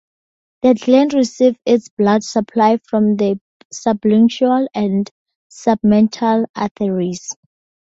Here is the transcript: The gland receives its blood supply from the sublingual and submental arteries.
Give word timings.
The 0.63 0.73
gland 0.73 1.13
receives 1.13 1.59
its 1.63 1.89
blood 1.89 2.23
supply 2.23 2.79
from 2.89 3.17
the 3.17 3.39
sublingual 3.71 4.65
and 4.73 5.07
submental 5.51 6.47
arteries. 6.55 7.31